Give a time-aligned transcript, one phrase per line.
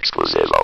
[0.00, 0.60] ekskluzyvą.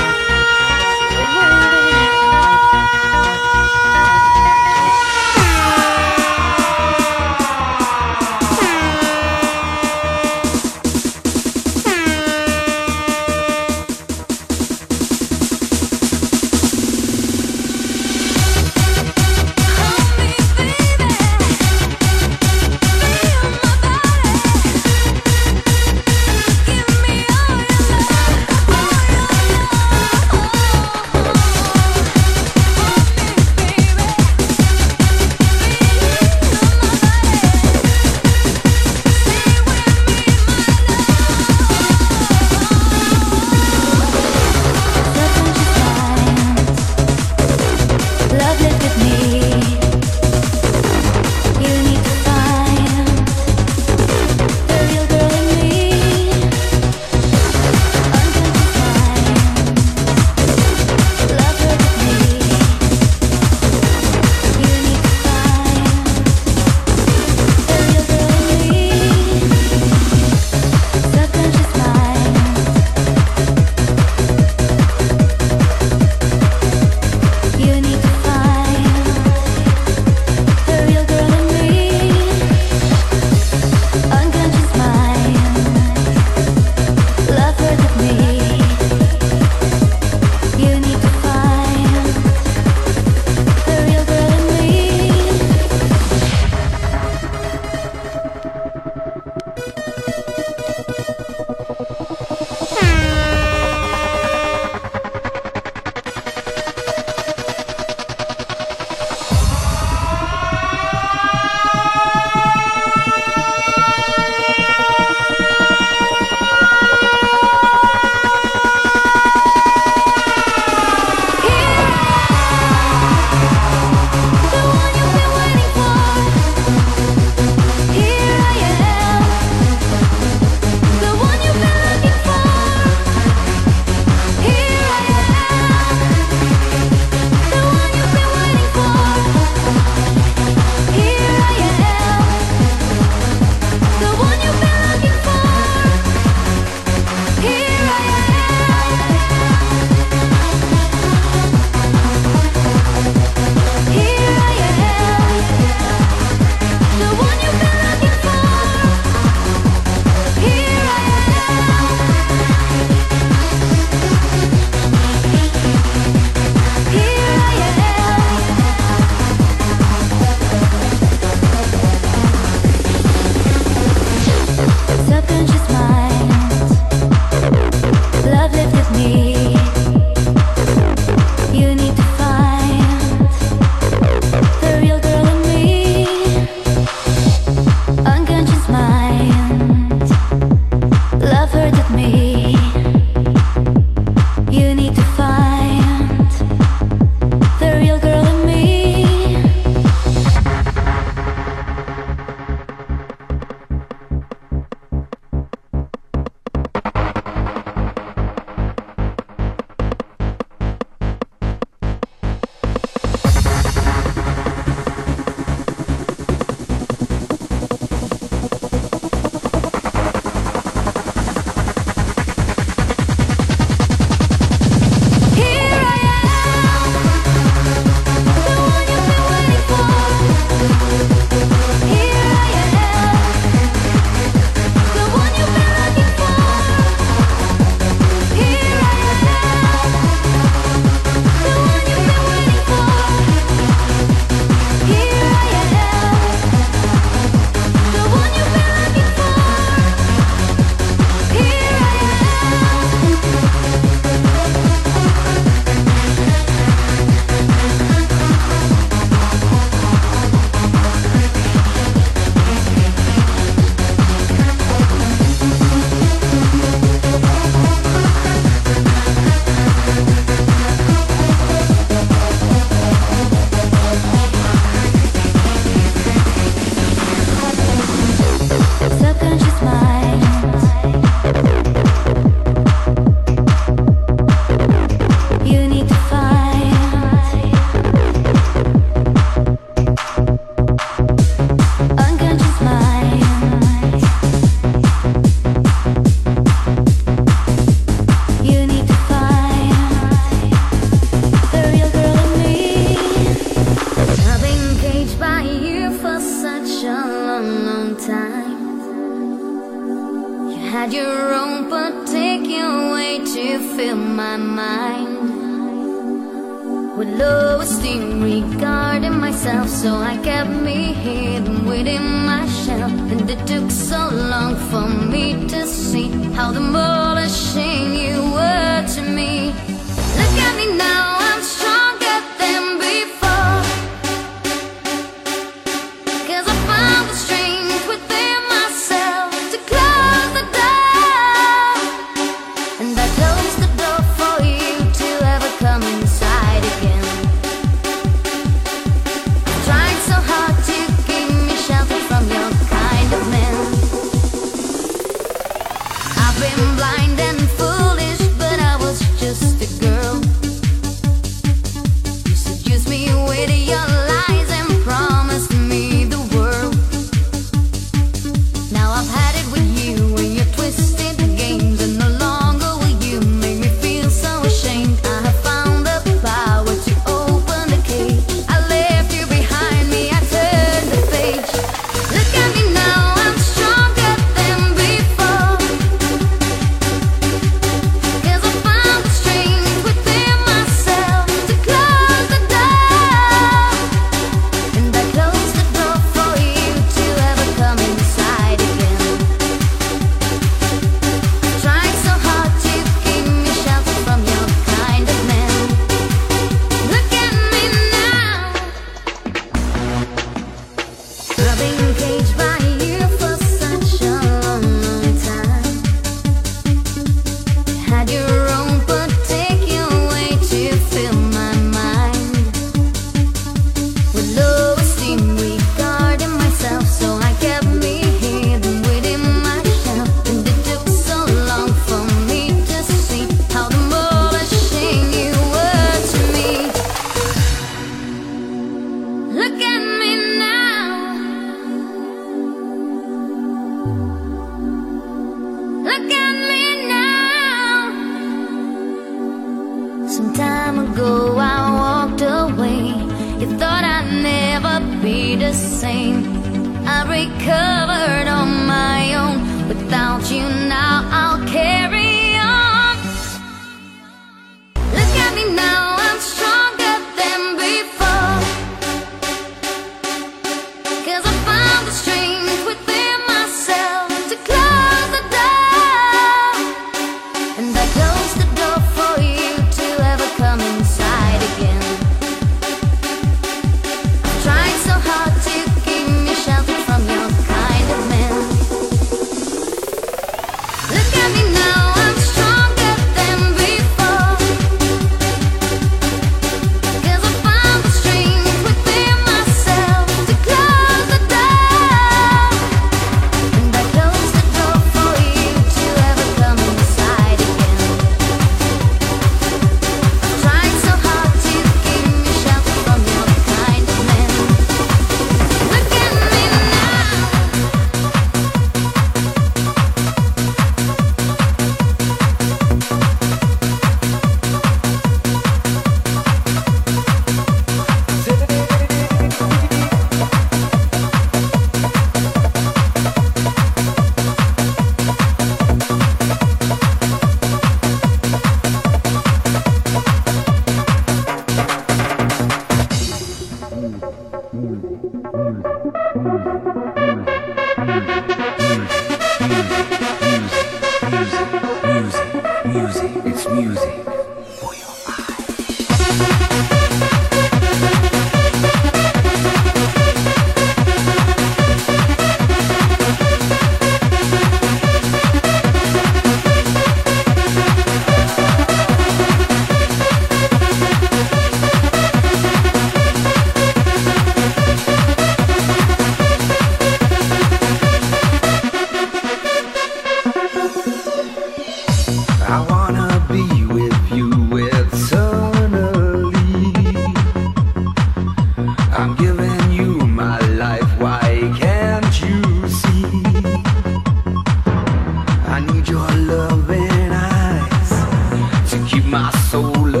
[599.51, 600.00] soul.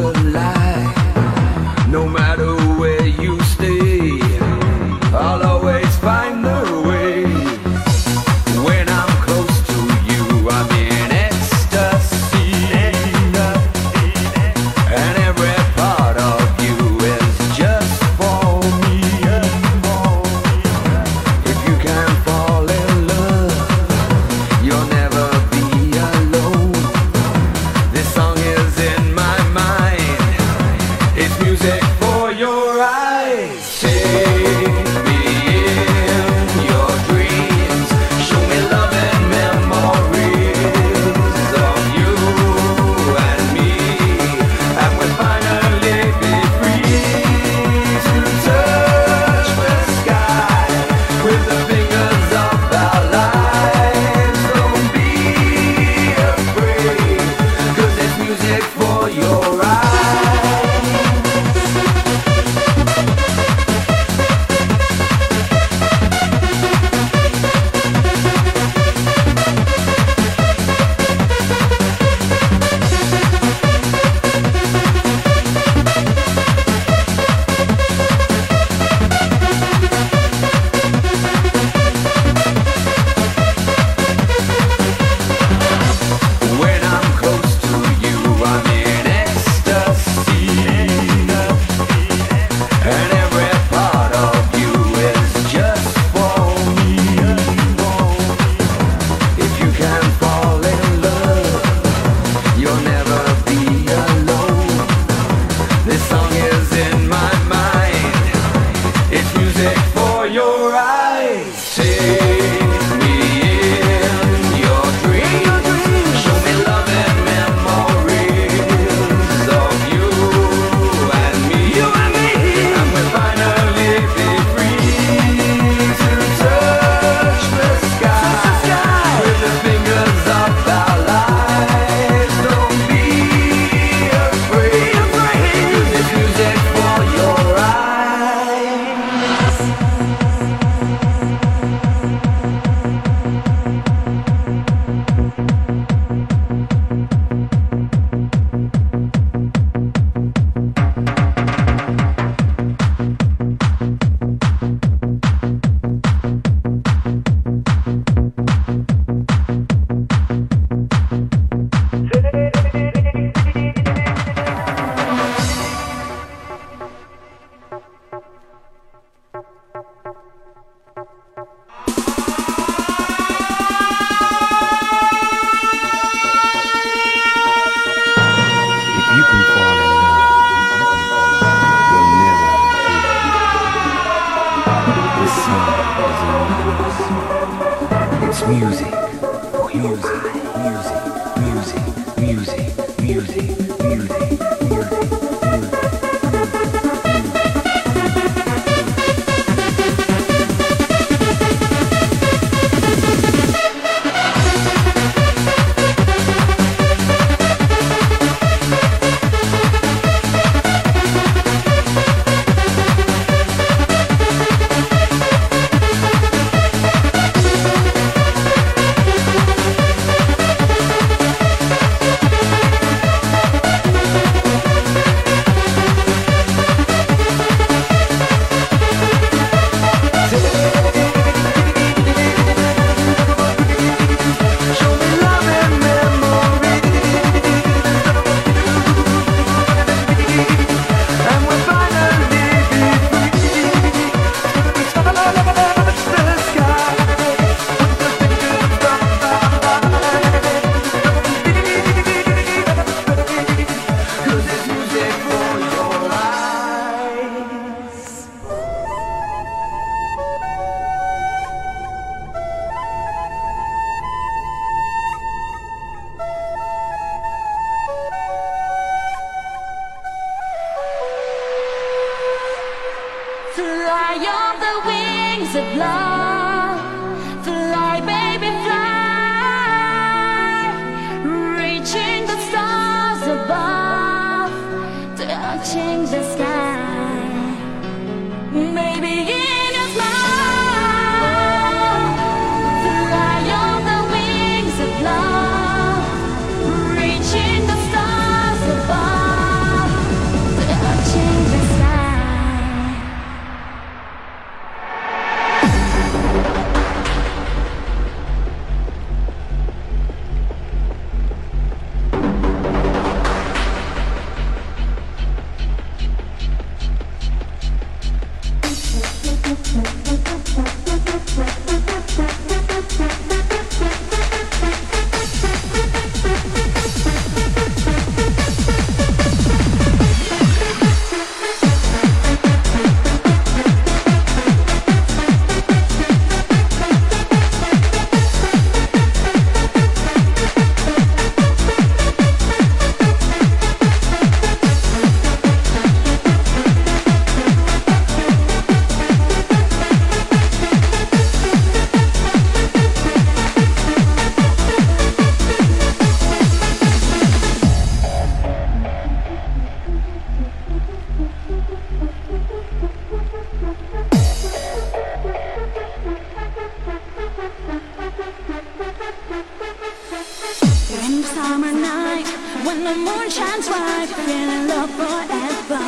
[371.23, 372.27] summer night
[372.65, 375.83] when the moon shines bright, feeling love forever.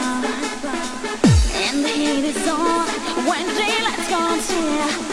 [1.65, 2.88] And the heat is on
[3.28, 4.39] when daylight's gone.
[4.50, 5.12] Yeah.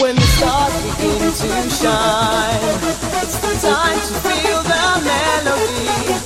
[0.00, 2.80] When the stars begin to shine,
[3.20, 6.19] it's the time to feel the melody.